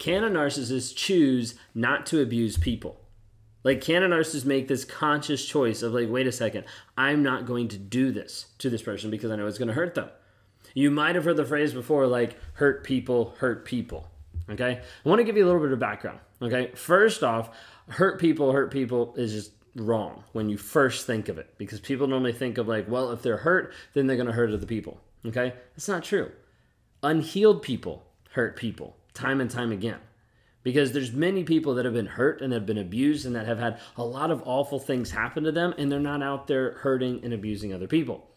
can 0.00 0.24
a 0.24 0.30
narcissist 0.30 0.96
choose 0.96 1.54
not 1.74 2.06
to 2.06 2.20
abuse 2.20 2.56
people? 2.56 2.98
Like, 3.62 3.82
can 3.82 4.02
a 4.02 4.08
narcissist 4.08 4.46
make 4.46 4.66
this 4.66 4.86
conscious 4.86 5.44
choice 5.44 5.82
of, 5.82 5.92
like, 5.92 6.10
wait 6.10 6.26
a 6.26 6.32
second, 6.32 6.64
I'm 6.96 7.22
not 7.22 7.44
going 7.44 7.68
to 7.68 7.76
do 7.76 8.10
this 8.10 8.46
to 8.58 8.70
this 8.70 8.82
person 8.82 9.10
because 9.10 9.30
I 9.30 9.36
know 9.36 9.46
it's 9.46 9.58
going 9.58 9.68
to 9.68 9.74
hurt 9.74 9.94
them? 9.94 10.08
You 10.72 10.90
might 10.90 11.14
have 11.14 11.24
heard 11.24 11.36
the 11.36 11.44
phrase 11.44 11.74
before, 11.74 12.06
like, 12.06 12.36
hurt 12.54 12.82
people, 12.82 13.34
hurt 13.38 13.66
people. 13.66 14.08
Okay? 14.48 14.80
I 15.04 15.08
want 15.08 15.18
to 15.18 15.24
give 15.24 15.36
you 15.36 15.44
a 15.44 15.46
little 15.46 15.60
bit 15.60 15.72
of 15.72 15.78
background. 15.78 16.20
Okay? 16.40 16.70
First 16.74 17.22
off, 17.22 17.50
hurt 17.88 18.18
people, 18.18 18.52
hurt 18.52 18.70
people 18.70 19.14
is 19.16 19.32
just 19.32 19.52
wrong 19.76 20.24
when 20.32 20.48
you 20.48 20.56
first 20.56 21.06
think 21.06 21.28
of 21.28 21.38
it 21.38 21.54
because 21.58 21.78
people 21.78 22.06
normally 22.06 22.32
think 22.32 22.56
of, 22.56 22.66
like, 22.66 22.88
well, 22.88 23.12
if 23.12 23.20
they're 23.20 23.36
hurt, 23.36 23.74
then 23.92 24.06
they're 24.06 24.16
going 24.16 24.26
to 24.26 24.32
hurt 24.32 24.50
other 24.50 24.64
people. 24.64 24.98
Okay? 25.26 25.52
That's 25.74 25.88
not 25.88 26.04
true. 26.04 26.32
Unhealed 27.02 27.62
people 27.62 28.06
hurt 28.30 28.56
people 28.56 28.96
time 29.20 29.40
and 29.40 29.50
time 29.50 29.72
again 29.72 29.98
because 30.62 30.92
there's 30.92 31.12
many 31.12 31.44
people 31.44 31.74
that 31.74 31.84
have 31.84 31.94
been 31.94 32.06
hurt 32.06 32.40
and 32.40 32.52
have 32.52 32.66
been 32.66 32.78
abused 32.78 33.26
and 33.26 33.34
that 33.34 33.46
have 33.46 33.58
had 33.58 33.80
a 33.96 34.04
lot 34.04 34.30
of 34.30 34.42
awful 34.44 34.78
things 34.78 35.10
happen 35.10 35.44
to 35.44 35.52
them 35.52 35.74
and 35.78 35.90
they're 35.90 36.00
not 36.00 36.22
out 36.22 36.46
there 36.46 36.72
hurting 36.72 37.20
and 37.24 37.32
abusing 37.32 37.72
other 37.72 37.86
people. 37.86 38.28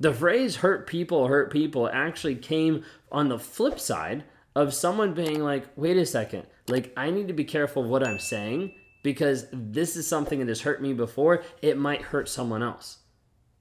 The 0.00 0.12
phrase 0.12 0.56
hurt 0.56 0.86
people 0.86 1.28
hurt 1.28 1.52
people 1.52 1.88
actually 1.88 2.36
came 2.36 2.84
on 3.10 3.28
the 3.28 3.38
flip 3.38 3.78
side 3.78 4.24
of 4.54 4.74
someone 4.74 5.14
being 5.14 5.42
like, 5.42 5.66
wait 5.76 5.96
a 5.96 6.06
second, 6.06 6.46
like 6.68 6.92
I 6.96 7.10
need 7.10 7.28
to 7.28 7.34
be 7.34 7.44
careful 7.44 7.84
what 7.84 8.06
I'm 8.06 8.18
saying 8.18 8.74
because 9.02 9.46
this 9.52 9.96
is 9.96 10.06
something 10.06 10.40
that 10.40 10.48
has 10.48 10.62
hurt 10.62 10.82
me 10.82 10.92
before. 10.92 11.44
It 11.62 11.78
might 11.78 12.02
hurt 12.02 12.28
someone 12.28 12.62
else. 12.62 12.98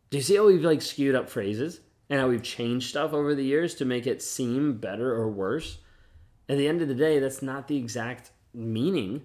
Do 0.09 0.17
you 0.17 0.23
see 0.23 0.35
how 0.35 0.45
we've 0.45 0.63
like 0.63 0.81
skewed 0.81 1.15
up 1.15 1.29
phrases 1.29 1.81
and 2.09 2.19
how 2.19 2.29
we've 2.29 2.43
changed 2.43 2.89
stuff 2.89 3.13
over 3.13 3.33
the 3.35 3.43
years 3.43 3.75
to 3.75 3.85
make 3.85 4.07
it 4.07 4.21
seem 4.21 4.77
better 4.77 5.13
or 5.13 5.29
worse? 5.29 5.79
At 6.49 6.57
the 6.57 6.67
end 6.67 6.81
of 6.81 6.87
the 6.87 6.95
day, 6.95 7.19
that's 7.19 7.41
not 7.41 7.67
the 7.67 7.77
exact 7.77 8.31
meaning 8.53 9.23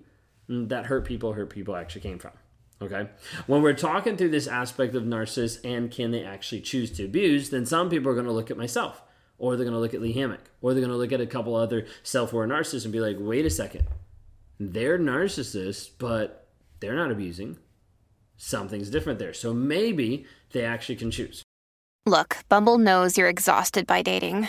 that 0.49 0.87
hurt 0.87 1.05
people 1.05 1.33
hurt 1.35 1.51
people 1.51 1.77
actually 1.77 2.01
came 2.01 2.19
from. 2.19 2.33
Okay. 2.81 3.09
When 3.47 3.62
we're 3.62 3.75
talking 3.75 4.17
through 4.17 4.31
this 4.31 4.47
aspect 4.47 4.95
of 4.95 5.03
narcissists 5.03 5.65
and 5.65 5.91
can 5.91 6.12
they 6.12 6.23
actually 6.23 6.61
choose 6.61 6.91
to 6.92 7.05
abuse, 7.05 7.51
then 7.51 7.67
some 7.67 7.91
people 7.91 8.11
are 8.11 8.15
going 8.15 8.27
to 8.27 8.33
look 8.33 8.51
at 8.51 8.57
myself, 8.57 9.03
or 9.37 9.57
they're 9.57 9.65
going 9.65 9.75
to 9.75 9.81
look 9.81 9.95
at 9.95 10.01
Lee 10.01 10.12
Hammock, 10.12 10.51
or 10.62 10.73
they're 10.73 10.81
going 10.81 10.92
to 10.92 10.97
look 10.97 11.12
at 11.12 11.20
a 11.20 11.27
couple 11.27 11.57
other 11.57 11.87
self 12.03 12.33
aware 12.33 12.47
narcissists 12.47 12.84
and 12.84 12.92
be 12.92 13.01
like, 13.01 13.17
wait 13.19 13.45
a 13.45 13.51
second. 13.51 13.85
They're 14.61 14.98
narcissists, 14.98 15.91
but 15.98 16.48
they're 16.81 16.95
not 16.95 17.11
abusing. 17.11 17.59
Something's 18.37 18.91
different 18.91 19.19
there. 19.19 19.35
So 19.35 19.53
maybe 19.53 20.27
they 20.53 20.64
actually 20.64 20.97
can 20.97 21.11
choose. 21.11 21.42
Look, 22.07 22.39
Bumble 22.48 22.79
knows 22.79 23.19
you're 23.19 23.29
exhausted 23.29 23.87
by 23.87 24.03
dating. 24.03 24.48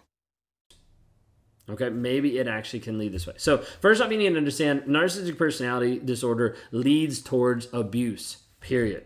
Okay, 1.71 1.89
maybe 1.89 2.37
it 2.37 2.47
actually 2.47 2.81
can 2.81 2.97
lead 2.97 3.13
this 3.13 3.25
way. 3.25 3.33
So, 3.37 3.59
first 3.79 4.01
off, 4.01 4.11
you 4.11 4.17
need 4.17 4.29
to 4.29 4.37
understand 4.37 4.83
narcissistic 4.83 5.37
personality 5.37 5.99
disorder 5.99 6.55
leads 6.71 7.21
towards 7.21 7.67
abuse, 7.71 8.37
period. 8.59 9.05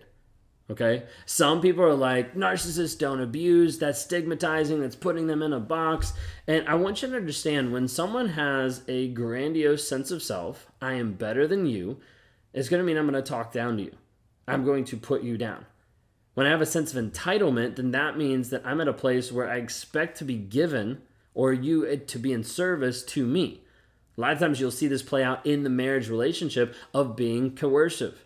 Okay, 0.72 1.04
some 1.28 1.62
people 1.62 1.84
are 1.84 1.94
like, 1.94 2.34
narcissists 2.34 2.98
don't 2.98 3.22
abuse, 3.22 3.78
that's 3.78 4.02
stigmatizing, 4.02 4.82
that's 4.82 4.96
putting 4.96 5.28
them 5.28 5.44
in 5.44 5.54
a 5.54 5.60
box. 5.60 6.14
And 6.48 6.68
I 6.68 6.74
want 6.74 7.04
you 7.04 7.10
to 7.10 7.16
understand 7.16 7.72
when 7.72 7.88
someone 7.88 8.30
has 8.30 8.82
a 8.88 9.10
grandiose 9.10 9.88
sense 9.88 10.10
of 10.10 10.24
self, 10.24 10.72
I 10.82 10.94
am 10.94 11.14
better 11.14 11.46
than 11.46 11.68
you, 11.68 12.00
it's 12.52 12.70
to 12.70 12.82
mean 12.82 12.98
I'm 12.98 13.06
to 13.12 13.22
talk 13.22 13.54
down 13.54 13.78
to 13.78 13.84
you. 13.84 13.96
I'm 14.48 14.66
going 14.66 14.86
to 14.86 14.98
put 14.98 15.22
you 15.22 15.38
down. 15.38 15.66
When 16.34 16.48
I 16.48 16.50
have 16.50 16.62
a 16.62 16.66
sense 16.66 16.94
of 16.94 17.04
entitlement, 17.04 17.76
then 17.76 17.92
that 17.92 18.18
means 18.18 18.50
that 18.50 18.66
I'm 18.66 18.82
at 18.82 18.88
a 18.88 18.94
place 18.94 19.32
where 19.32 19.50
I 19.50 19.58
expect 19.58 20.18
to 20.18 20.26
be 20.26 20.36
given 20.36 21.02
or 21.36 21.54
you 21.54 21.86
eh, 21.86 21.98
to 22.08 22.18
be 22.18 22.34
in 22.34 22.44
service 22.44 23.04
to 23.04 23.28
me. 23.28 23.62
A 24.18 24.22
lot 24.22 24.34
of 24.34 24.40
times 24.40 24.60
you'll 24.60 24.72
see 24.72 24.88
this 24.88 25.04
play 25.04 25.24
out 25.24 25.46
in 25.46 25.64
the 25.64 25.70
marriage 25.70 26.10
relationship 26.10 26.74
of 26.94 27.16
being 27.16 27.56
coercive, 27.56 28.26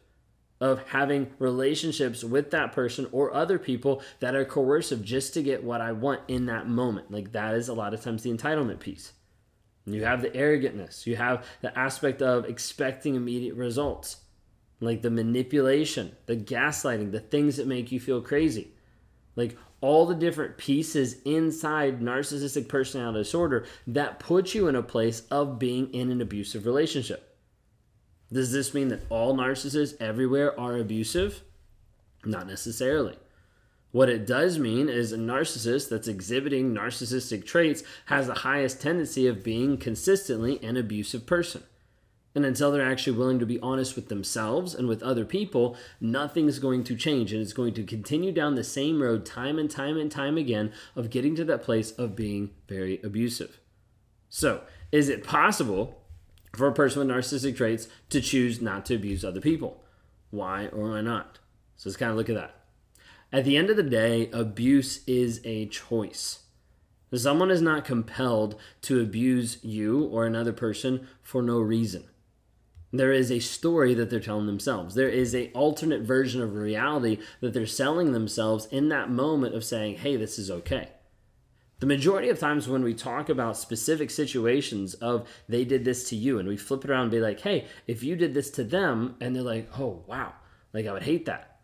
of 0.62 0.88
having 0.90 1.32
relationships 1.40 2.24
with 2.24 2.52
that 2.52 2.72
person 2.72 3.08
or 3.12 3.34
other 3.34 3.58
people 3.58 4.02
that 4.20 4.36
are 4.36 4.46
coercive 4.46 5.04
just 5.04 5.34
to 5.34 5.42
get 5.42 5.64
what 5.64 5.82
I 5.82 5.92
want 5.92 6.22
in 6.28 6.46
that 6.46 6.70
moment. 6.70 7.12
Like 7.12 7.32
that 7.32 7.56
is 7.56 7.68
a 7.68 7.74
lot 7.74 7.94
of 7.94 8.02
times 8.02 8.24
the 8.24 8.32
entitlement 8.32 8.80
piece. 8.80 9.14
You 9.86 10.04
have 10.04 10.22
the 10.22 10.30
arrogantness, 10.30 11.08
you 11.08 11.16
have 11.16 11.48
the 11.62 11.78
aspect 11.78 12.22
of 12.22 12.46
expecting 12.46 13.16
immediate 13.16 13.56
results, 13.56 14.18
like 14.80 15.02
the 15.02 15.10
manipulation, 15.10 16.16
the 16.28 16.38
gaslighting, 16.38 17.12
the 17.12 17.20
things 17.20 17.58
that 17.58 17.66
make 17.66 17.92
you 17.92 18.00
feel 18.00 18.22
crazy. 18.22 18.74
Like 19.36 19.58
all 19.82 20.06
the 20.06 20.16
different 20.16 20.58
pieces 20.58 21.22
inside 21.24 22.02
narcissistic 22.02 22.68
personality 22.68 23.20
disorder 23.20 23.66
that 23.88 24.20
put 24.20 24.54
you 24.54 24.68
in 24.68 24.76
a 24.76 24.84
place 24.84 25.22
of 25.32 25.60
being 25.60 25.94
in 25.94 26.12
an 26.12 26.22
abusive 26.22 26.66
relationship. 26.66 27.38
Does 28.32 28.52
this 28.52 28.74
mean 28.74 28.90
that 28.90 29.06
all 29.10 29.36
narcissists 29.36 30.00
everywhere 30.00 30.60
are 30.60 30.78
abusive? 30.78 31.42
Not 32.26 32.48
necessarily. 32.48 33.18
What 33.92 34.10
it 34.10 34.28
does 34.28 34.60
mean 34.60 34.88
is 34.88 35.12
a 35.12 35.18
narcissist 35.18 35.90
that's 35.90 36.08
exhibiting 36.08 36.76
narcissistic 36.76 37.46
traits 37.46 37.82
has 38.06 38.28
the 38.28 38.36
highest 38.36 38.82
tendency 38.82 39.26
of 39.26 39.44
being 39.44 39.78
consistently 39.78 40.64
an 40.64 40.78
abusive 40.78 41.26
person. 41.26 41.64
And 42.36 42.46
until 42.46 42.72
they're 42.72 42.90
actually 42.90 43.18
willing 43.18 43.40
to 43.40 43.46
be 43.46 43.60
honest 43.60 43.96
with 43.96 44.08
themselves 44.08 44.76
and 44.76 44.88
with 44.88 45.02
other 45.02 45.26
people, 45.26 45.76
nothing's 46.00 46.60
going 46.60 46.84
to 46.86 46.96
change. 46.96 47.34
And 47.34 47.42
it's 47.42 47.54
going 47.54 47.74
to 47.74 47.84
continue 47.84 48.32
down 48.32 48.56
the 48.56 48.64
same 48.64 49.02
road 49.02 49.26
time 49.26 49.58
and 49.58 49.70
time 49.70 49.98
and 49.98 50.12
time 50.12 50.38
again 50.38 50.72
of 50.96 51.10
getting 51.10 51.36
to 51.36 51.44
that 51.46 51.64
place 51.64 51.92
of 51.92 52.16
being 52.16 52.52
very 52.68 53.02
abusive. 53.04 53.60
So, 54.30 54.62
is 54.92 55.10
it 55.10 55.24
possible 55.24 56.04
for 56.56 56.68
a 56.68 56.74
person 56.74 57.00
with 57.00 57.16
narcissistic 57.16 57.58
traits 57.58 57.88
to 58.10 58.22
choose 58.22 58.62
not 58.62 58.86
to 58.86 58.96
abuse 58.96 59.26
other 59.26 59.42
people? 59.42 59.84
Why 60.30 60.68
or 60.68 60.92
why 60.92 61.02
not? 61.02 61.40
So, 61.78 61.90
let's 61.90 61.98
kind 61.98 62.12
of 62.12 62.18
look 62.18 62.30
at 62.30 62.36
that. 62.36 62.56
At 63.32 63.44
the 63.44 63.58
end 63.58 63.72
of 63.72 63.76
the 63.76 63.84
day, 63.84 64.30
abuse 64.32 65.04
is 65.08 65.42
a 65.44 65.66
choice. 65.68 66.44
Someone 67.14 67.50
is 67.50 67.62
not 67.62 67.86
compelled 67.86 68.56
to 68.84 69.02
abuse 69.02 69.58
you 69.64 70.04
or 70.06 70.26
another 70.26 70.54
person 70.54 71.08
for 71.24 71.42
no 71.42 71.60
reason. 71.60 72.06
There 72.92 73.12
is 73.12 73.32
a 73.32 73.40
story 73.40 73.94
that 73.94 74.10
they're 74.10 74.20
telling 74.20 74.48
themselves. 74.48 74.96
There 74.96 75.10
is 75.10 75.36
a 75.36 75.52
alternate 75.52 76.02
version 76.02 76.42
of 76.42 76.56
reality 76.56 77.20
that 77.40 77.54
they're 77.54 77.68
selling 77.68 78.14
themselves 78.14 78.68
in 78.72 78.90
that 78.90 79.12
moment 79.12 79.54
of 79.54 79.64
saying, 79.64 79.98
"Hey, 79.98 80.16
this 80.16 80.40
is 80.40 80.50
okay." 80.50 80.90
The 81.80 81.86
majority 81.86 82.30
of 82.30 82.40
times 82.40 82.68
when 82.68 82.84
we 82.84 82.94
talk 82.94 83.30
about 83.30 83.58
specific 83.58 84.10
situations 84.10 84.96
of 84.96 85.30
they 85.48 85.64
did 85.64 85.86
this 85.86 86.10
to 86.10 86.16
you 86.16 86.40
and 86.40 86.48
we 86.48 86.58
flip 86.58 86.84
it 86.84 86.90
around 86.90 87.04
and 87.04 87.12
be 87.12 87.22
like, 87.22 87.42
"Hey, 87.42 87.68
if 87.88 88.04
you 88.04 88.16
did 88.16 88.34
this 88.34 88.50
to 88.52 88.64
them," 88.64 89.16
and 89.22 89.36
they're 89.36 89.44
like, 89.44 89.70
"Oh, 89.80 90.04
wow. 90.08 90.34
Like 90.74 90.88
I 90.88 90.94
would 90.94 91.04
hate 91.04 91.26
that. 91.26 91.62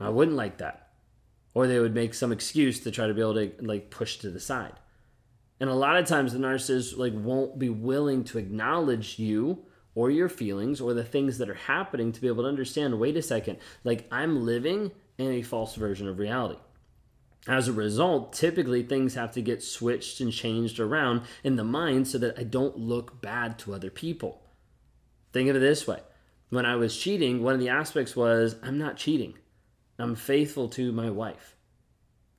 I 0.00 0.08
wouldn't 0.08 0.36
like 0.36 0.58
that." 0.58 0.90
Or 1.54 1.66
they 1.66 1.78
would 1.78 1.94
make 1.94 2.14
some 2.14 2.32
excuse 2.32 2.80
to 2.80 2.90
try 2.90 3.06
to 3.06 3.14
be 3.14 3.20
able 3.20 3.34
to 3.34 3.52
like 3.60 3.90
push 3.90 4.16
to 4.18 4.30
the 4.30 4.40
side. 4.40 4.80
And 5.60 5.68
a 5.68 5.74
lot 5.74 5.98
of 5.98 6.06
times 6.06 6.32
the 6.32 6.38
narcissist 6.38 6.96
like 6.96 7.12
won't 7.14 7.58
be 7.58 7.68
willing 7.68 8.24
to 8.24 8.38
acknowledge 8.38 9.18
you 9.18 9.66
or 9.94 10.10
your 10.10 10.28
feelings 10.28 10.80
or 10.80 10.94
the 10.94 11.04
things 11.04 11.38
that 11.38 11.50
are 11.50 11.54
happening 11.54 12.12
to 12.12 12.20
be 12.20 12.28
able 12.28 12.44
to 12.44 12.48
understand 12.48 12.98
wait 12.98 13.16
a 13.16 13.22
second, 13.22 13.58
like 13.84 14.06
I'm 14.10 14.44
living 14.44 14.92
in 15.18 15.32
a 15.32 15.42
false 15.42 15.74
version 15.74 16.08
of 16.08 16.18
reality. 16.18 16.58
As 17.48 17.66
a 17.66 17.72
result, 17.72 18.32
typically 18.32 18.82
things 18.82 19.14
have 19.14 19.32
to 19.32 19.42
get 19.42 19.62
switched 19.62 20.20
and 20.20 20.32
changed 20.32 20.78
around 20.78 21.22
in 21.42 21.56
the 21.56 21.64
mind 21.64 22.06
so 22.06 22.18
that 22.18 22.38
I 22.38 22.44
don't 22.44 22.78
look 22.78 23.20
bad 23.20 23.58
to 23.60 23.74
other 23.74 23.90
people. 23.90 24.42
Think 25.32 25.48
of 25.48 25.56
it 25.56 25.60
this 25.60 25.86
way 25.86 26.00
when 26.50 26.66
I 26.66 26.76
was 26.76 26.96
cheating, 26.96 27.42
one 27.42 27.54
of 27.54 27.60
the 27.60 27.70
aspects 27.70 28.14
was 28.14 28.56
I'm 28.62 28.78
not 28.78 28.96
cheating, 28.96 29.34
I'm 29.98 30.14
faithful 30.14 30.68
to 30.70 30.92
my 30.92 31.10
wife. 31.10 31.56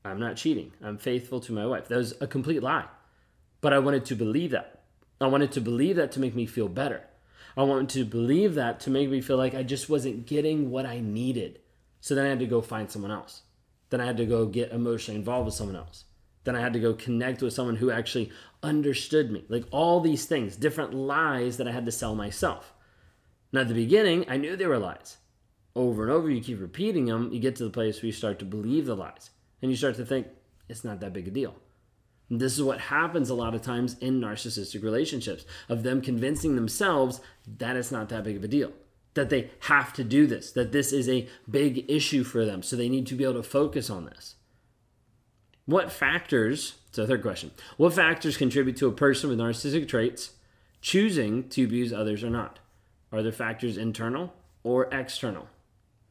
I'm 0.06 0.20
not 0.20 0.38
cheating, 0.38 0.72
I'm 0.82 0.98
faithful 0.98 1.40
to 1.42 1.52
my 1.52 1.66
wife. 1.66 1.88
That 1.90 1.98
was 1.98 2.14
a 2.22 2.28
complete 2.28 2.64
lie. 2.64 2.86
But 3.60 3.74
I 3.74 3.80
wanted 3.80 4.06
to 4.06 4.16
believe 4.16 4.52
that. 4.52 4.84
I 5.20 5.28
wanted 5.28 5.54
to 5.54 5.62
believe 5.62 5.96
that 5.96 6.12
to 6.14 6.20
make 6.20 6.36
me 6.36 6.46
feel 6.46 6.68
better. 6.68 7.04
I 7.56 7.64
wanted 7.64 7.90
to 7.90 8.06
believe 8.06 8.56
that 8.56 8.80
to 8.82 8.90
make 8.90 9.10
me 9.10 9.22
feel 9.22 9.38
like 9.38 9.54
I 9.54 9.64
just 9.64 9.90
wasn't 9.90 10.26
getting 10.26 10.72
what 10.72 10.86
I 10.86 11.00
needed. 11.00 11.60
So 12.02 12.16
then 12.16 12.26
I 12.26 12.30
had 12.30 12.40
to 12.40 12.48
go 12.48 12.62
find 12.62 12.90
someone 12.90 13.12
else. 13.12 13.44
Then 13.90 14.02
I 14.02 14.06
had 14.06 14.18
to 14.18 14.26
go 14.26 14.46
get 14.46 14.72
emotionally 14.72 15.20
involved 15.20 15.46
with 15.46 15.56
someone 15.56 15.76
else. 15.76 16.06
Then 16.46 16.56
I 16.56 16.62
had 16.62 16.74
to 16.74 16.80
go 16.80 16.94
connect 16.94 17.42
with 17.42 17.54
someone 17.54 17.78
who 17.78 17.92
actually 17.92 18.32
understood 18.62 19.32
me. 19.32 19.46
Like 19.48 19.66
all 19.72 20.02
these 20.02 20.26
things, 20.26 20.56
different 20.56 20.94
lies 20.94 21.58
that 21.58 21.68
I 21.68 21.72
had 21.72 21.86
to 21.86 21.92
sell 21.92 22.16
myself. 22.16 22.74
Now, 23.52 23.62
at 23.62 23.68
the 23.68 23.74
beginning, 23.76 24.26
I 24.28 24.38
knew 24.38 24.56
they 24.56 24.66
were 24.66 24.80
lies. 24.80 25.18
over 25.76 26.04
and 26.04 26.12
over, 26.12 26.30
you 26.30 26.42
keep 26.42 26.60
repeating 26.60 27.06
them, 27.06 27.32
you 27.32 27.40
get 27.40 27.56
to 27.58 27.64
the 27.64 27.70
place 27.70 28.02
where 28.02 28.08
you 28.08 28.12
start 28.12 28.40
to 28.40 28.46
believe 28.46 28.86
the 28.86 28.96
lies. 28.96 29.30
And 29.62 29.72
you 29.72 29.78
start 29.78 29.96
to 29.96 30.06
think, 30.06 30.28
it's 30.68 30.84
not 30.84 31.00
that 31.00 31.14
big 31.14 31.28
a 31.28 31.32
deal. 31.32 31.56
And 32.34 32.42
this 32.42 32.54
is 32.54 32.64
what 32.64 32.80
happens 32.80 33.30
a 33.30 33.36
lot 33.36 33.54
of 33.54 33.62
times 33.62 33.96
in 34.00 34.20
narcissistic 34.20 34.82
relationships 34.82 35.46
of 35.70 35.84
them 35.84 36.02
convincing 36.02 36.56
themselves 36.56 37.22
that 37.60 37.76
it's 37.76 37.92
not 37.92 38.10
that 38.10 38.24
big 38.24 38.38
of 38.38 38.44
a 38.44 38.48
deal, 38.48 38.72
that 39.14 39.30
they 39.30 39.52
have 39.60 39.94
to 39.94 40.04
do 40.04 40.26
this, 40.26 40.52
that 40.54 40.72
this 40.72 40.92
is 40.92 41.08
a 41.08 41.28
big 41.48 41.86
issue 41.88 42.24
for 42.24 42.44
them. 42.44 42.64
So 42.64 42.76
they 42.76 42.90
need 42.90 43.06
to 43.06 43.14
be 43.14 43.24
able 43.24 43.36
to 43.36 43.44
focus 43.44 43.88
on 43.88 44.06
this. 44.06 44.34
What 45.68 45.92
factors, 45.92 46.74
so 46.92 47.06
third 47.06 47.22
question, 47.22 47.52
what 47.78 47.94
factors 47.94 48.36
contribute 48.36 48.78
to 48.78 48.88
a 48.88 48.94
person 48.94 49.30
with 49.30 49.38
narcissistic 49.38 49.88
traits 49.88 50.32
choosing 50.82 51.48
to 51.50 51.66
abuse 51.66 51.94
others 51.94 52.24
or 52.24 52.32
not? 52.32 52.58
Are 53.12 53.22
there 53.22 53.32
factors 53.32 53.78
internal 53.78 54.34
or 54.64 54.92
external? 54.92 55.50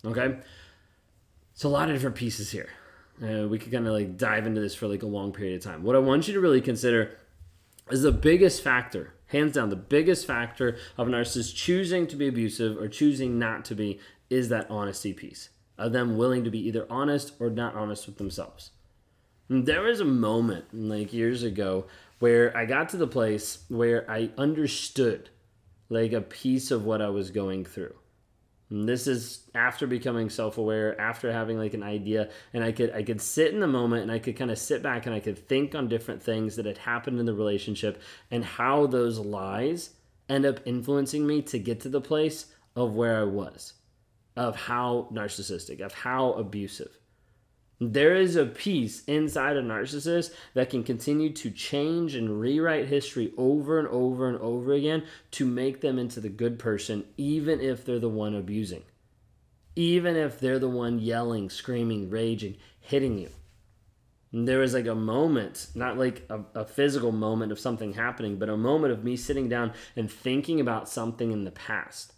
Okay. 0.05 0.37
So 1.55 1.69
a 1.69 1.71
lot 1.71 1.89
of 1.89 1.97
different 1.97 2.15
pieces 2.15 2.53
here. 2.53 2.69
Uh, 3.21 3.49
we 3.49 3.59
could 3.59 3.73
kind 3.73 3.87
of 3.87 3.93
like 3.93 4.17
dive 4.17 4.47
into 4.47 4.61
this 4.61 4.75
for 4.75 4.87
like 4.87 5.03
a 5.03 5.07
long 5.07 5.33
period 5.33 5.57
of 5.57 5.63
time. 5.63 5.83
What 5.83 5.97
I 5.97 6.01
want 6.01 6.29
you 6.29 6.35
to 6.35 6.41
really 6.41 6.61
consider 6.61 7.19
is 7.91 8.03
the 8.03 8.13
biggest 8.13 8.63
factor, 8.63 9.15
hands 9.27 9.55
down, 9.55 9.69
the 9.69 9.77
biggest 9.77 10.27
factor 10.27 10.77
of 10.97 11.07
an 11.09 11.15
narcissist 11.15 11.55
choosing 11.55 12.07
to 12.07 12.17
be 12.17 12.29
abusive 12.29 12.79
or 12.79 12.89
choosing 12.89 13.39
not 13.39 13.65
to 13.67 13.75
be 13.75 14.01
is 14.31 14.49
that 14.49 14.71
honesty 14.71 15.13
piece 15.13 15.51
of 15.79 15.93
them 15.93 16.17
willing 16.17 16.45
to 16.45 16.51
be 16.51 16.67
either 16.67 16.87
honest 16.89 17.33
or 17.41 17.51
not 17.51 17.75
honest 17.75 18.07
with 18.07 18.19
themselves. 18.19 18.71
And 19.49 19.67
there 19.67 19.83
was 19.83 20.01
a 20.01 20.05
moment 20.05 20.67
like 20.73 21.13
years 21.13 21.43
ago 21.43 21.87
where 22.19 22.57
I 22.57 22.67
got 22.67 22.89
to 22.91 22.97
the 22.97 23.07
place 23.07 23.65
where 23.69 24.09
I 24.11 24.31
understood 24.39 25.31
like 25.89 26.13
a 26.13 26.21
piece 26.21 26.71
of 26.71 26.85
what 26.85 27.03
I 27.03 27.11
was 27.11 27.31
going 27.31 27.65
through. 27.65 27.95
And 28.73 28.89
this 28.89 29.07
is 29.07 29.45
after 29.55 29.87
becoming 29.87 30.31
self-aware, 30.31 30.99
after 30.99 31.31
having 31.31 31.59
like 31.59 31.75
an 31.75 31.83
idea, 31.83 32.31
and 32.55 32.65
I 32.65 32.73
could 32.73 32.91
I 32.91 33.03
could 33.03 33.21
sit 33.21 33.53
in 33.53 33.61
the 33.61 33.67
moment 33.67 34.03
and 34.03 34.11
I 34.11 34.19
could 34.19 34.35
kind 34.35 34.51
of 34.51 34.59
sit 34.59 34.83
back 34.83 35.05
and 35.05 35.15
I 35.15 35.21
could 35.21 35.47
think 35.47 35.75
on 35.75 35.89
different 35.89 36.23
things 36.23 36.57
that 36.57 36.65
had 36.65 36.79
happened 36.79 37.21
in 37.21 37.27
the 37.27 37.35
relationship 37.35 38.01
and 38.31 38.43
how 38.43 38.87
those 38.87 39.19
lies 39.19 39.91
end 40.27 40.47
up 40.47 40.61
influencing 40.65 41.27
me 41.27 41.43
to 41.43 41.59
get 41.59 41.81
to 41.81 41.91
the 41.91 42.01
place 42.01 42.47
of 42.75 42.95
where 42.95 43.21
I 43.21 43.25
was, 43.25 43.75
of 44.37 44.57
how 44.57 45.11
narcissistic, 45.13 45.83
of 45.83 45.93
how 45.93 46.33
abusive. 46.33 46.99
There 47.81 48.15
is 48.15 48.37
a 48.37 48.47
piece 48.47 49.05
inside 49.07 49.57
a 49.57 49.63
narcissist 49.63 50.33
that 50.55 50.71
can 50.71 50.85
continue 50.85 51.31
to 51.33 51.51
change 51.51 52.15
and 52.15 52.41
rewrite 52.41 52.87
history 52.87 53.33
over 53.37 53.79
and 53.79 53.89
over 53.89 54.29
and 54.29 54.39
over 54.39 54.73
again 54.73 55.05
to 55.33 55.47
make 55.47 55.81
them 55.81 55.99
into 55.99 56.21
the 56.21 56.29
good 56.29 56.59
person, 56.59 57.05
even 57.17 57.61
if 57.61 57.85
they're 57.85 57.99
the 57.99 58.09
one 58.09 58.37
abusing, 58.37 58.85
even 59.75 60.15
if 60.17 60.39
they're 60.39 60.61
the 60.61 60.69
one 60.69 61.01
yelling, 61.01 61.51
screaming, 61.51 62.09
raging, 62.09 62.57
hitting 62.79 63.19
you. 63.19 63.31
And 64.33 64.47
there 64.47 64.61
was 64.61 64.75
like 64.75 64.87
a 64.87 64.95
moment, 64.95 65.67
not 65.75 65.99
like 65.99 66.25
a, 66.31 66.41
a, 66.55 66.65
physical 66.65 67.13
moment 67.13 67.53
of 67.53 67.59
something 67.61 67.93
happening, 67.93 68.37
but 68.37 68.49
a 68.49 68.57
moment 68.57 68.93
of 68.93 69.05
me 69.05 69.17
sitting 69.17 69.49
down 69.49 69.73
and 69.95 70.11
thinking 70.11 70.59
about 70.59 70.89
something 70.89 71.33
in 71.33 71.45
the 71.45 71.51
past 71.51 72.15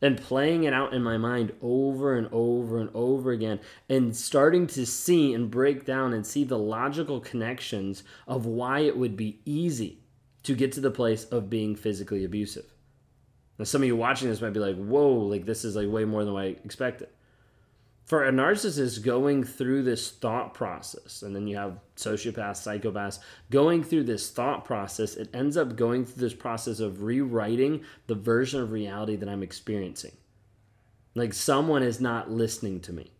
and 0.00 0.20
playing 0.20 0.64
it 0.64 0.72
out 0.72 0.94
in 0.94 1.02
my 1.02 1.16
mind 1.16 1.52
over 1.60 2.16
and 2.16 2.28
over 2.32 2.80
and 2.80 2.90
over 2.94 3.32
again 3.32 3.60
and 3.88 4.16
starting 4.16 4.66
to 4.66 4.86
see 4.86 5.34
and 5.34 5.50
break 5.50 5.84
down 5.84 6.12
and 6.12 6.26
see 6.26 6.44
the 6.44 6.58
logical 6.58 7.20
connections 7.20 8.04
of 8.26 8.46
why 8.46 8.80
it 8.80 8.96
would 8.96 9.16
be 9.16 9.40
easy 9.44 9.98
to 10.44 10.54
get 10.54 10.72
to 10.72 10.80
the 10.80 10.90
place 10.90 11.24
of 11.24 11.50
being 11.50 11.74
physically 11.74 12.24
abusive. 12.24 12.72
Now 13.58 13.64
some 13.64 13.82
of 13.82 13.88
you 13.88 13.96
watching 13.96 14.28
this 14.28 14.40
might 14.40 14.52
be 14.52 14.60
like, 14.60 14.76
"Whoa, 14.76 15.14
like 15.14 15.44
this 15.44 15.64
is 15.64 15.74
like 15.74 15.88
way 15.88 16.04
more 16.04 16.24
than 16.24 16.36
I 16.36 16.46
expected." 16.46 17.08
For 18.08 18.24
a 18.24 18.32
narcissist 18.32 19.02
going 19.02 19.44
through 19.44 19.82
this 19.82 20.10
thought 20.10 20.54
process, 20.54 21.20
and 21.20 21.36
then 21.36 21.46
you 21.46 21.56
have 21.56 21.78
sociopaths, 21.94 22.82
psychopaths 22.82 23.18
going 23.50 23.84
through 23.84 24.04
this 24.04 24.30
thought 24.30 24.64
process, 24.64 25.14
it 25.14 25.28
ends 25.34 25.58
up 25.58 25.76
going 25.76 26.06
through 26.06 26.22
this 26.22 26.32
process 26.34 26.80
of 26.80 27.02
rewriting 27.02 27.84
the 28.06 28.14
version 28.14 28.62
of 28.62 28.72
reality 28.72 29.14
that 29.16 29.28
I'm 29.28 29.42
experiencing. 29.42 30.16
Like 31.14 31.34
someone 31.34 31.82
is 31.82 32.00
not 32.00 32.30
listening 32.30 32.80
to 32.80 32.94
me, 32.94 33.12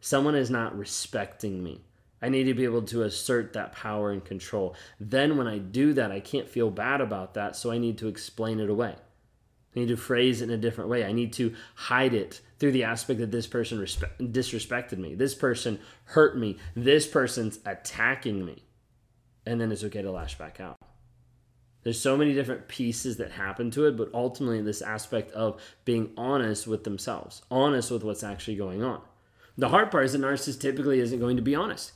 someone 0.00 0.36
is 0.36 0.48
not 0.48 0.78
respecting 0.78 1.64
me. 1.64 1.80
I 2.22 2.28
need 2.28 2.44
to 2.44 2.54
be 2.54 2.64
able 2.64 2.82
to 2.82 3.02
assert 3.02 3.52
that 3.52 3.72
power 3.72 4.12
and 4.12 4.24
control. 4.24 4.74
Then, 4.98 5.36
when 5.36 5.46
I 5.46 5.58
do 5.58 5.92
that, 5.94 6.10
I 6.10 6.20
can't 6.20 6.48
feel 6.48 6.70
bad 6.70 7.02
about 7.02 7.34
that, 7.34 7.56
so 7.56 7.70
I 7.70 7.78
need 7.78 7.98
to 7.98 8.08
explain 8.08 8.58
it 8.58 8.70
away. 8.70 8.94
I 9.76 9.80
need 9.80 9.88
to 9.88 9.96
phrase 9.96 10.40
it 10.40 10.44
in 10.44 10.50
a 10.50 10.56
different 10.56 10.88
way. 10.88 11.04
I 11.04 11.12
need 11.12 11.34
to 11.34 11.54
hide 11.74 12.14
it 12.14 12.40
through 12.58 12.72
the 12.72 12.84
aspect 12.84 13.20
that 13.20 13.30
this 13.30 13.46
person 13.46 13.78
respe- 13.78 14.32
disrespected 14.32 14.96
me. 14.96 15.14
This 15.14 15.34
person 15.34 15.78
hurt 16.04 16.38
me. 16.38 16.56
This 16.74 17.06
person's 17.06 17.58
attacking 17.66 18.42
me. 18.44 18.64
And 19.44 19.60
then 19.60 19.70
it's 19.70 19.84
okay 19.84 20.00
to 20.00 20.10
lash 20.10 20.38
back 20.38 20.60
out. 20.60 20.78
There's 21.82 22.00
so 22.00 22.16
many 22.16 22.32
different 22.32 22.66
pieces 22.66 23.18
that 23.18 23.32
happen 23.32 23.70
to 23.72 23.84
it, 23.84 23.96
but 23.96 24.10
ultimately, 24.12 24.60
this 24.60 24.82
aspect 24.82 25.30
of 25.32 25.60
being 25.84 26.10
honest 26.16 26.66
with 26.66 26.82
themselves, 26.82 27.42
honest 27.48 27.90
with 27.90 28.02
what's 28.02 28.24
actually 28.24 28.56
going 28.56 28.82
on. 28.82 29.02
The 29.58 29.68
hard 29.68 29.90
part 29.90 30.06
is 30.06 30.12
the 30.12 30.18
narcissist 30.18 30.60
typically 30.60 30.98
isn't 31.00 31.20
going 31.20 31.36
to 31.36 31.42
be 31.42 31.54
honest. 31.54 31.92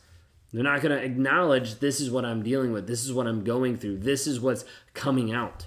They're 0.53 0.63
not 0.63 0.83
going 0.83 0.97
to 0.97 1.05
acknowledge 1.05 1.81
this 1.81 2.01
is 2.01 2.11
what 2.11 2.25
I'm 2.25 2.43
dealing 2.43 2.73
with, 2.73 2.87
this 2.87 3.05
is 3.05 3.13
what 3.13 3.27
I'm 3.27 3.43
going 3.43 3.79
through, 3.79 3.99
this 3.99 4.27
is 4.27 4.39
what's 4.39 4.65
coming 4.95 5.33
out. 5.33 5.67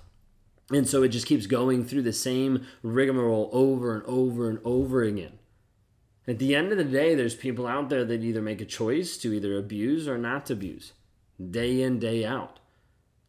And 0.69 0.87
so 0.87 1.03
it 1.03 1.09
just 1.09 1.27
keeps 1.27 1.45
going 1.45 1.85
through 1.85 2.03
the 2.03 2.13
same 2.13 2.65
rigmarole 2.81 3.49
over 3.51 3.93
and 3.95 4.03
over 4.05 4.49
and 4.49 4.59
over 4.63 5.03
again. 5.03 5.39
At 6.25 6.39
the 6.39 6.55
end 6.55 6.71
of 6.71 6.77
the 6.77 6.85
day, 6.85 7.15
there's 7.15 7.35
people 7.35 7.67
out 7.67 7.89
there 7.89 8.05
that 8.05 8.23
either 8.23 8.41
make 8.41 8.61
a 8.61 8.65
choice 8.65 9.17
to 9.17 9.33
either 9.33 9.57
abuse 9.57 10.07
or 10.07 10.17
not 10.17 10.45
to 10.45 10.53
abuse, 10.53 10.93
day 11.51 11.81
in, 11.81 11.99
day 11.99 12.25
out. 12.25 12.59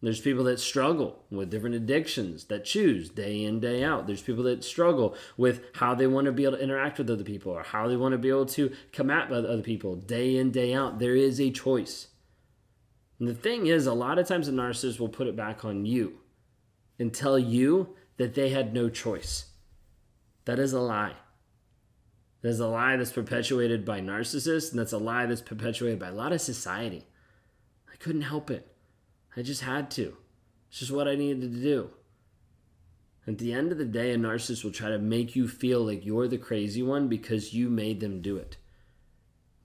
There's 0.00 0.20
people 0.20 0.44
that 0.44 0.60
struggle 0.60 1.24
with 1.30 1.50
different 1.50 1.74
addictions 1.74 2.44
that 2.44 2.66
choose 2.66 3.08
day 3.08 3.42
in, 3.42 3.58
day 3.58 3.82
out. 3.82 4.06
There's 4.06 4.22
people 4.22 4.44
that 4.44 4.62
struggle 4.62 5.16
with 5.36 5.62
how 5.76 5.94
they 5.94 6.06
want 6.06 6.26
to 6.26 6.32
be 6.32 6.44
able 6.44 6.58
to 6.58 6.62
interact 6.62 6.98
with 6.98 7.10
other 7.10 7.24
people 7.24 7.52
or 7.52 7.62
how 7.62 7.88
they 7.88 7.96
want 7.96 8.12
to 8.12 8.18
be 8.18 8.28
able 8.28 8.46
to 8.46 8.70
come 8.92 9.10
at 9.10 9.32
other 9.32 9.62
people 9.62 9.96
day 9.96 10.36
in, 10.36 10.50
day 10.50 10.74
out. 10.74 10.98
There 10.98 11.16
is 11.16 11.40
a 11.40 11.50
choice. 11.50 12.08
And 13.18 13.26
the 13.26 13.34
thing 13.34 13.66
is, 13.66 13.86
a 13.86 13.94
lot 13.94 14.18
of 14.18 14.28
times 14.28 14.46
a 14.46 14.52
narcissist 14.52 15.00
will 15.00 15.08
put 15.08 15.26
it 15.26 15.36
back 15.36 15.64
on 15.64 15.86
you 15.86 16.18
and 16.98 17.12
tell 17.12 17.38
you 17.38 17.94
that 18.16 18.34
they 18.34 18.50
had 18.50 18.72
no 18.72 18.88
choice. 18.88 19.46
That 20.44 20.58
is 20.58 20.72
a 20.72 20.80
lie. 20.80 21.14
That 22.42 22.48
is 22.50 22.60
a 22.60 22.68
lie 22.68 22.96
that's 22.96 23.12
perpetuated 23.12 23.84
by 23.84 24.00
narcissists, 24.00 24.70
and 24.70 24.78
that's 24.78 24.92
a 24.92 24.98
lie 24.98 25.26
that's 25.26 25.40
perpetuated 25.40 25.98
by 25.98 26.08
a 26.08 26.14
lot 26.14 26.32
of 26.32 26.40
society. 26.40 27.06
I 27.90 27.96
couldn't 27.96 28.22
help 28.22 28.50
it. 28.50 28.76
I 29.36 29.42
just 29.42 29.62
had 29.62 29.90
to. 29.92 30.16
It's 30.68 30.80
just 30.80 30.92
what 30.92 31.08
I 31.08 31.14
needed 31.14 31.40
to 31.40 31.60
do. 31.60 31.90
At 33.26 33.38
the 33.38 33.52
end 33.52 33.72
of 33.72 33.78
the 33.78 33.86
day, 33.86 34.12
a 34.12 34.18
narcissist 34.18 34.62
will 34.62 34.70
try 34.70 34.90
to 34.90 34.98
make 34.98 35.34
you 35.34 35.48
feel 35.48 35.80
like 35.80 36.04
you're 36.04 36.28
the 36.28 36.36
crazy 36.36 36.82
one 36.82 37.08
because 37.08 37.54
you 37.54 37.70
made 37.70 38.00
them 38.00 38.20
do 38.20 38.36
it. 38.36 38.58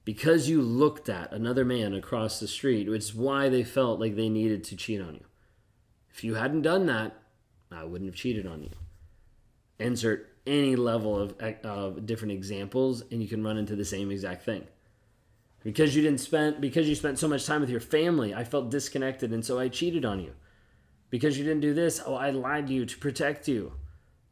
Because 0.05 0.47
you 0.47 0.61
looked 0.61 1.09
at 1.09 1.33
another 1.33 1.65
man 1.65 1.93
across 1.93 2.39
the 2.39 2.47
street, 2.47 2.89
which 2.89 3.03
is 3.03 3.13
why 3.13 3.49
they 3.49 3.63
felt 3.63 3.99
like 3.99 4.15
they 4.15 4.29
needed 4.29 4.63
to 4.65 4.77
cheat 4.77 5.01
on 5.01 5.15
you. 5.15 5.25
If 6.13 6.23
you 6.23 6.35
hadn't 6.35 6.63
done 6.63 6.85
that, 6.87 7.15
I 7.71 7.83
wouldn't 7.83 8.09
have 8.09 8.15
cheated 8.15 8.45
on 8.45 8.63
you. 8.63 8.71
Insert 9.77 10.29
any 10.45 10.75
level 10.75 11.17
of, 11.17 11.35
of 11.63 12.05
different 12.05 12.33
examples, 12.33 13.03
and 13.11 13.21
you 13.21 13.27
can 13.27 13.43
run 13.43 13.57
into 13.57 13.75
the 13.75 13.85
same 13.85 14.11
exact 14.11 14.43
thing. 14.43 14.65
Because 15.63 15.95
you 15.95 16.01
didn't 16.01 16.21
spend 16.21 16.61
because 16.61 16.87
you 16.87 16.95
spent 16.95 17.19
so 17.19 17.27
much 17.27 17.45
time 17.45 17.61
with 17.61 17.69
your 17.69 17.81
family, 17.81 18.33
I 18.33 18.43
felt 18.43 18.71
disconnected, 18.71 19.31
and 19.33 19.45
so 19.45 19.59
I 19.59 19.67
cheated 19.67 20.05
on 20.05 20.19
you. 20.21 20.33
Because 21.09 21.37
you 21.37 21.43
didn't 21.43 21.61
do 21.61 21.73
this, 21.73 22.01
oh, 22.05 22.15
I 22.15 22.29
lied 22.29 22.67
to 22.67 22.73
you 22.73 22.85
to 22.85 22.97
protect 22.97 23.47
you. 23.47 23.73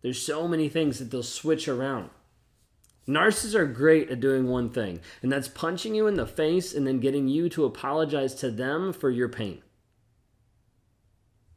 There's 0.01 0.21
so 0.21 0.47
many 0.47 0.69
things 0.69 0.99
that 0.99 1.11
they'll 1.11 1.23
switch 1.23 1.67
around. 1.67 2.09
Narcissists 3.07 3.55
are 3.55 3.65
great 3.65 4.09
at 4.09 4.19
doing 4.19 4.47
one 4.47 4.69
thing, 4.69 4.99
and 5.21 5.31
that's 5.31 5.47
punching 5.47 5.95
you 5.95 6.07
in 6.07 6.15
the 6.15 6.27
face 6.27 6.73
and 6.73 6.85
then 6.85 6.99
getting 6.99 7.27
you 7.27 7.49
to 7.49 7.65
apologize 7.65 8.35
to 8.35 8.51
them 8.51 8.93
for 8.93 9.09
your 9.09 9.29
pain. 9.29 9.61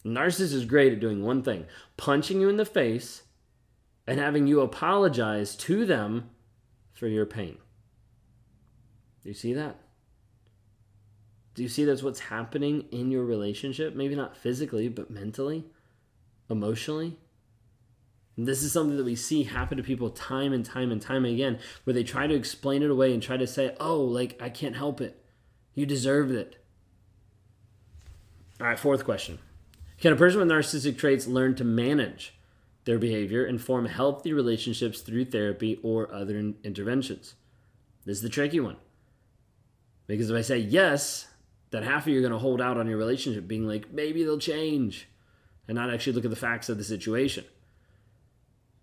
Narcissist 0.04 0.54
is 0.54 0.64
great 0.64 0.92
at 0.92 1.00
doing 1.00 1.22
one 1.22 1.42
thing 1.42 1.66
punching 1.96 2.40
you 2.40 2.48
in 2.48 2.56
the 2.56 2.64
face 2.64 3.22
and 4.06 4.18
having 4.18 4.46
you 4.46 4.60
apologize 4.60 5.54
to 5.56 5.84
them 5.84 6.30
for 6.92 7.06
your 7.06 7.26
pain. 7.26 7.58
Do 9.22 9.28
you 9.28 9.34
see 9.34 9.52
that? 9.52 9.76
Do 11.54 11.62
you 11.62 11.68
see 11.68 11.84
that's 11.84 12.02
what's 12.02 12.20
happening 12.20 12.86
in 12.90 13.10
your 13.10 13.24
relationship? 13.24 13.94
Maybe 13.94 14.14
not 14.14 14.36
physically, 14.36 14.88
but 14.88 15.10
mentally, 15.10 15.66
emotionally. 16.48 17.18
And 18.36 18.46
this 18.46 18.62
is 18.62 18.72
something 18.72 18.96
that 18.96 19.04
we 19.04 19.16
see 19.16 19.42
happen 19.42 19.76
to 19.76 19.82
people 19.82 20.08
time 20.08 20.54
and 20.54 20.64
time 20.64 20.90
and 20.90 21.02
time 21.02 21.26
again, 21.26 21.58
where 21.84 21.92
they 21.92 22.04
try 22.04 22.26
to 22.26 22.34
explain 22.34 22.82
it 22.82 22.90
away 22.90 23.12
and 23.12 23.22
try 23.22 23.36
to 23.36 23.46
say, 23.46 23.76
oh, 23.78 24.00
like, 24.00 24.40
I 24.40 24.48
can't 24.48 24.76
help 24.76 25.00
it. 25.00 25.22
You 25.74 25.84
deserved 25.84 26.32
it. 26.32 26.56
All 28.60 28.66
right, 28.66 28.78
fourth 28.78 29.04
question. 29.04 29.38
Can 30.00 30.12
a 30.12 30.16
person 30.16 30.40
with 30.40 30.48
narcissistic 30.48 30.96
traits 30.96 31.26
learn 31.26 31.54
to 31.56 31.64
manage 31.64 32.34
their 32.84 32.98
behavior 32.98 33.44
and 33.44 33.60
form 33.60 33.86
healthy 33.86 34.32
relationships 34.32 35.00
through 35.00 35.26
therapy 35.26 35.78
or 35.82 36.12
other 36.12 36.36
in- 36.36 36.56
interventions. 36.64 37.34
This 38.04 38.16
is 38.16 38.22
the 38.22 38.28
tricky 38.28 38.60
one. 38.60 38.76
Because 40.06 40.30
if 40.30 40.36
I 40.36 40.40
say 40.40 40.58
yes, 40.58 41.28
then 41.70 41.82
half 41.82 42.02
of 42.02 42.08
you 42.08 42.18
are 42.18 42.22
going 42.22 42.32
to 42.32 42.38
hold 42.38 42.60
out 42.60 42.78
on 42.78 42.88
your 42.88 42.98
relationship, 42.98 43.46
being 43.46 43.66
like, 43.66 43.92
maybe 43.92 44.24
they'll 44.24 44.38
change, 44.38 45.08
and 45.68 45.76
not 45.76 45.92
actually 45.92 46.14
look 46.14 46.24
at 46.24 46.30
the 46.30 46.36
facts 46.36 46.68
of 46.68 46.78
the 46.78 46.84
situation. 46.84 47.44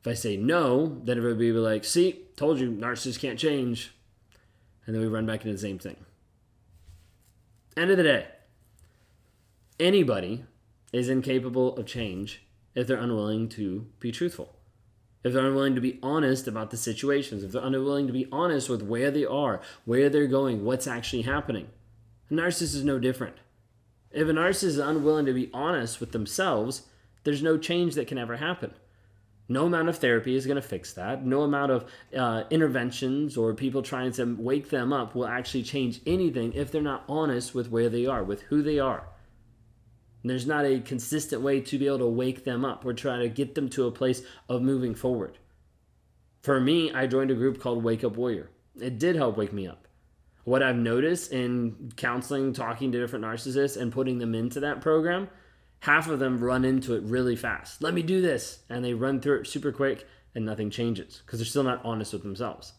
If 0.02 0.08
I 0.08 0.14
say 0.14 0.38
no, 0.38 1.02
then 1.04 1.18
everybody 1.18 1.52
will 1.52 1.62
be 1.62 1.68
like, 1.68 1.84
see, 1.84 2.22
told 2.36 2.60
you, 2.60 2.72
narcissists 2.72 3.20
can't 3.20 3.40
change. 3.40 3.94
And 4.86 4.96
then 4.96 5.02
we 5.02 5.10
run 5.10 5.26
back 5.26 5.42
into 5.42 5.52
the 5.52 5.58
same 5.58 5.80
thing. 5.80 5.98
End 7.76 7.92
of 7.92 7.98
the 7.98 8.04
day, 8.04 8.28
anybody 9.80 10.46
is 10.94 11.10
incapable 11.10 11.75
of 11.75 11.86
change 11.86 12.44
if 12.75 12.88
they're 12.88 12.98
unwilling 12.98 13.50
to 13.50 13.88
be 14.00 14.12
truthful. 14.12 14.56
If 15.24 15.34
they're 15.34 15.46
unwilling 15.46 15.75
to 15.75 15.82
be 15.82 16.00
honest 16.01 16.48
about 16.48 16.72
the 16.72 16.77
situations, 16.77 17.44
if 17.44 17.51
they're 17.51 17.63
unwilling 17.63 18.08
to 18.08 18.13
be 18.13 18.27
honest 18.32 18.70
with 18.70 18.82
where 18.82 19.12
they 19.12 19.25
are, 19.25 19.62
where 19.86 20.10
they're 20.10 20.27
going, 20.27 20.63
what's 20.63 20.88
actually 20.88 21.24
happening. 21.24 21.67
A 22.29 22.34
narcissist 22.34 22.75
is 22.75 22.84
no 22.84 23.00
different. 23.00 23.36
If 24.12 24.27
a 24.27 24.32
narcissist 24.32 24.63
is 24.63 24.77
unwilling 24.77 25.25
to 25.25 25.34
be 25.34 25.50
honest 25.53 26.00
with 26.00 26.12
themselves, 26.12 26.84
there's 27.24 27.44
no 27.44 27.58
change 27.58 27.96
that 27.96 28.08
can 28.08 28.17
ever 28.17 28.38
happen. 28.38 28.74
No 29.50 29.65
amount 29.65 29.89
of 29.89 29.98
therapy 29.98 30.36
is 30.36 30.46
going 30.46 30.56
to 30.56 30.62
fix 30.62 30.94
that. 30.94 31.25
No 31.25 31.41
amount 31.41 31.72
of 31.72 31.86
uh, 32.17 32.44
interventions 32.50 33.38
or 33.38 33.53
people 33.53 33.82
trying 33.82 34.12
to 34.13 34.36
wake 34.38 34.70
them 34.70 34.91
up 34.91 35.15
will 35.15 35.27
actually 35.27 35.63
change 35.63 36.01
anything 36.06 36.53
if 36.53 36.72
they're 36.72 36.82
not 36.82 37.03
honest 37.08 37.56
with 37.56 37.70
where 37.70 37.89
they 37.89 38.06
are, 38.06 38.24
with 38.24 38.41
who 38.44 38.62
they 38.62 38.79
are. 38.79 39.08
There's 40.27 40.48
not 40.48 40.65
a 40.65 40.79
consistent 40.79 41.41
way 41.41 41.62
to 41.62 41.77
be 41.77 41.88
able 41.88 42.00
to 42.00 42.07
wake 42.07 42.43
them 42.43 42.63
up 42.65 42.86
or 42.86 42.93
try 42.93 43.17
to 43.17 43.29
get 43.29 43.55
them 43.55 43.69
to 43.69 43.88
a 43.88 43.91
place 43.91 44.22
of 44.50 44.62
moving 44.62 44.96
forward. 44.96 45.38
For 46.41 46.60
me, 46.60 46.91
I 46.91 47.07
joined 47.07 47.31
a 47.31 47.36
group 47.36 47.60
called 47.60 47.84
Wake 47.84 48.03
Up 48.03 48.15
Warrior. 48.15 48.50
It 48.79 49.00
did 49.00 49.15
help 49.15 49.38
wake 49.38 49.53
me 49.53 49.67
up. 49.67 49.88
What 50.43 50.63
I've 50.63 50.77
noticed 50.77 51.31
in 51.34 51.91
counseling, 51.98 52.53
talking 52.53 52.91
to 52.91 53.00
different 53.00 53.25
narcissists, 53.25 53.75
and 53.75 53.91
putting 53.91 54.19
them 54.19 54.34
into 54.34 54.62
that 54.62 54.81
program 54.81 55.29
half 55.79 56.10
of 56.10 56.19
them 56.19 56.39
run 56.39 56.65
into 56.65 56.96
it 56.96 57.03
really 57.03 57.36
fast. 57.36 57.81
Let 57.81 57.93
me 57.93 58.01
do 58.01 58.22
this. 58.22 58.60
And 58.69 58.84
they 58.84 58.93
run 58.93 59.19
through 59.19 59.41
it 59.41 59.48
super 59.48 59.72
quick 59.72 60.05
and 60.36 60.46
nothing 60.46 60.69
changes 60.69 61.22
because 61.25 61.39
they're 61.39 61.46
still 61.46 61.63
not 61.63 61.84
honest 61.84 62.13
with 62.13 62.24
themselves. 62.24 62.74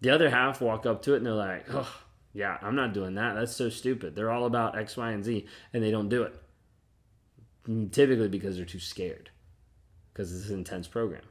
The 0.00 0.10
other 0.10 0.30
half 0.30 0.60
walk 0.60 0.86
up 0.86 1.02
to 1.02 1.14
it 1.14 1.18
and 1.18 1.26
they're 1.26 1.34
like, 1.34 1.66
oh, 1.72 1.92
yeah, 2.32 2.58
I'm 2.60 2.74
not 2.74 2.94
doing 2.94 3.14
that. 3.14 3.34
That's 3.34 3.54
so 3.54 3.68
stupid. 3.68 4.16
They're 4.16 4.30
all 4.30 4.46
about 4.46 4.76
X, 4.78 4.96
Y, 4.96 5.10
and 5.10 5.24
Z 5.24 5.46
and 5.72 5.82
they 5.82 5.90
don't 5.90 6.08
do 6.08 6.22
it. 6.22 6.34
Typically 7.64 8.28
because 8.28 8.56
they're 8.56 8.64
too 8.64 8.80
scared 8.80 9.30
because 10.12 10.34
it's 10.34 10.50
an 10.50 10.58
intense 10.58 10.88
program. 10.88 11.22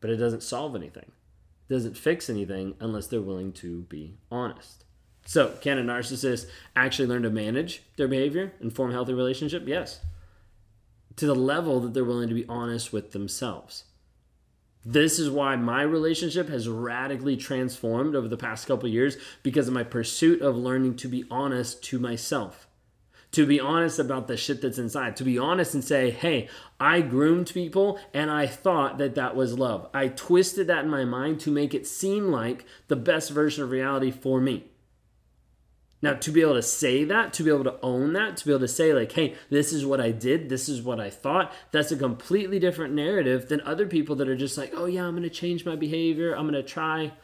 But 0.00 0.10
it 0.10 0.16
doesn't 0.16 0.42
solve 0.42 0.76
anything, 0.76 1.12
it 1.68 1.72
doesn't 1.72 1.96
fix 1.96 2.28
anything 2.30 2.74
unless 2.80 3.06
they're 3.06 3.20
willing 3.20 3.52
to 3.54 3.82
be 3.82 4.16
honest. 4.30 4.84
So, 5.26 5.54
can 5.60 5.78
a 5.78 5.82
narcissist 5.82 6.46
actually 6.76 7.08
learn 7.08 7.22
to 7.22 7.30
manage 7.30 7.82
their 7.96 8.08
behavior 8.08 8.52
and 8.60 8.72
form 8.72 8.92
healthy 8.92 9.14
relationship? 9.14 9.66
Yes. 9.66 10.00
To 11.16 11.26
the 11.26 11.34
level 11.34 11.80
that 11.80 11.94
they're 11.94 12.04
willing 12.04 12.28
to 12.28 12.34
be 12.34 12.46
honest 12.46 12.92
with 12.92 13.12
themselves. 13.12 13.84
This 14.84 15.18
is 15.18 15.30
why 15.30 15.56
my 15.56 15.80
relationship 15.80 16.50
has 16.50 16.68
radically 16.68 17.38
transformed 17.38 18.14
over 18.14 18.28
the 18.28 18.36
past 18.36 18.66
couple 18.66 18.86
years 18.88 19.16
because 19.42 19.66
of 19.66 19.72
my 19.72 19.82
pursuit 19.82 20.42
of 20.42 20.56
learning 20.56 20.96
to 20.96 21.08
be 21.08 21.24
honest 21.30 21.82
to 21.84 21.98
myself. 21.98 22.68
To 23.34 23.44
be 23.44 23.58
honest 23.58 23.98
about 23.98 24.28
the 24.28 24.36
shit 24.36 24.62
that's 24.62 24.78
inside. 24.78 25.16
To 25.16 25.24
be 25.24 25.38
honest 25.38 25.74
and 25.74 25.82
say, 25.82 26.12
hey, 26.12 26.48
I 26.78 27.00
groomed 27.00 27.50
people 27.52 27.98
and 28.12 28.30
I 28.30 28.46
thought 28.46 28.98
that 28.98 29.16
that 29.16 29.34
was 29.34 29.58
love. 29.58 29.88
I 29.92 30.06
twisted 30.06 30.68
that 30.68 30.84
in 30.84 30.90
my 30.90 31.04
mind 31.04 31.40
to 31.40 31.50
make 31.50 31.74
it 31.74 31.84
seem 31.84 32.28
like 32.28 32.64
the 32.86 32.94
best 32.94 33.30
version 33.30 33.64
of 33.64 33.72
reality 33.72 34.12
for 34.12 34.40
me. 34.40 34.66
Now, 36.00 36.14
to 36.14 36.30
be 36.30 36.42
able 36.42 36.54
to 36.54 36.62
say 36.62 37.02
that, 37.02 37.32
to 37.32 37.42
be 37.42 37.50
able 37.50 37.64
to 37.64 37.80
own 37.82 38.12
that, 38.12 38.36
to 38.36 38.44
be 38.44 38.52
able 38.52 38.60
to 38.60 38.68
say, 38.68 38.92
like, 38.92 39.10
hey, 39.10 39.34
this 39.50 39.72
is 39.72 39.84
what 39.84 40.00
I 40.00 40.12
did, 40.12 40.48
this 40.48 40.68
is 40.68 40.80
what 40.80 41.00
I 41.00 41.10
thought, 41.10 41.52
that's 41.72 41.90
a 41.90 41.96
completely 41.96 42.60
different 42.60 42.94
narrative 42.94 43.48
than 43.48 43.62
other 43.62 43.86
people 43.86 44.14
that 44.16 44.28
are 44.28 44.36
just 44.36 44.58
like, 44.58 44.72
oh, 44.76 44.84
yeah, 44.84 45.06
I'm 45.06 45.20
to 45.20 45.30
change 45.30 45.64
my 45.64 45.74
behavior, 45.74 46.34
I'm 46.34 46.52
to 46.52 46.62
try. 46.62 47.14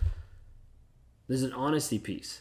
There's 1.28 1.42
an 1.42 1.52
honesty 1.52 1.98
piece. 1.98 2.40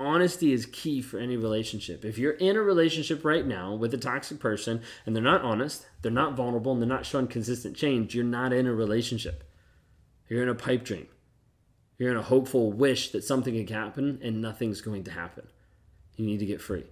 Honesty 0.00 0.52
is 0.52 0.66
key 0.66 1.00
for 1.00 1.18
any 1.18 1.36
relationship. 1.36 2.04
If 2.04 2.18
you're 2.18 2.32
in 2.32 2.56
a 2.56 2.62
relationship 2.62 3.24
right 3.24 3.46
now 3.46 3.74
with 3.74 3.94
a 3.94 3.98
toxic 3.98 4.40
person 4.40 4.82
and 5.06 5.14
they're 5.14 5.22
not 5.22 5.42
honest, 5.42 5.86
they're 6.02 6.10
not 6.10 6.34
vulnerable, 6.34 6.72
and 6.72 6.82
they're 6.82 6.88
not 6.88 7.06
showing 7.06 7.28
consistent 7.28 7.76
change, 7.76 8.14
you're 8.14 8.24
not 8.24 8.52
in 8.52 8.66
a 8.66 8.74
relationship. 8.74 9.44
You're 10.28 10.42
in 10.42 10.48
a 10.48 10.54
pipe 10.54 10.84
dream. 10.84 11.06
You're 11.96 12.10
in 12.10 12.16
a 12.16 12.22
hopeful 12.22 12.72
wish 12.72 13.12
that 13.12 13.22
something 13.22 13.54
can 13.54 13.72
happen 13.72 14.18
and 14.22 14.40
nothing's 14.40 14.80
going 14.80 15.04
to 15.04 15.12
happen. 15.12 15.46
You 16.16 16.26
need 16.26 16.38
to 16.38 16.46
get 16.46 16.60
free. 16.60 16.84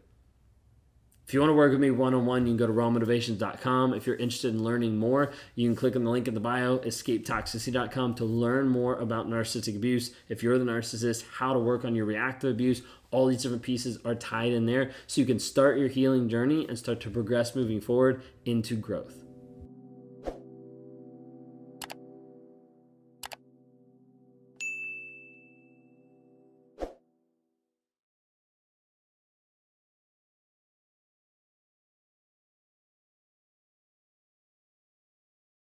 If 1.26 1.33
you 1.33 1.41
want 1.41 1.50
to 1.50 1.55
work 1.55 1.71
with 1.71 1.81
me 1.81 1.91
one 1.91 2.14
on 2.14 2.26
one, 2.26 2.47
you 2.47 2.50
can 2.50 2.57
go 2.59 2.67
to 2.67 2.73
rawmotivations.com. 2.73 3.95
If 3.95 4.07
you're 4.07 4.17
interested 4.17 4.55
in 4.55 4.62
learning 4.62 4.99
more, 4.99 5.33
you 5.55 5.69
can 5.69 5.76
click 5.76 5.97
on 5.97 6.05
the 6.05 6.11
link 6.11 6.29
in 6.29 6.35
the 6.35 6.41
bio, 6.41 6.79
escapetoxicity.com, 6.79 8.17
to 8.17 8.25
learn 8.25 8.69
more 8.69 8.97
about 8.97 9.29
narcissistic 9.29 9.76
abuse. 9.76 10.12
If 10.29 10.43
you're 10.43 10.59
the 10.59 10.64
narcissist, 10.64 11.25
how 11.38 11.52
to 11.52 11.59
work 11.59 11.85
on 11.85 11.95
your 11.95 12.05
reactive 12.05 12.50
abuse, 12.50 12.83
all 13.11 13.26
these 13.26 13.43
different 13.43 13.62
pieces 13.62 13.99
are 14.05 14.14
tied 14.14 14.52
in 14.52 14.67
there 14.67 14.91
so 15.07 15.21
you 15.21 15.26
can 15.26 15.38
start 15.38 15.79
your 15.79 15.88
healing 15.88 16.29
journey 16.29 16.67
and 16.69 16.79
start 16.79 17.00
to 17.00 17.11
progress 17.11 17.55
moving 17.55 17.81
forward 17.81 18.23
into 18.45 18.75
growth. 18.75 19.22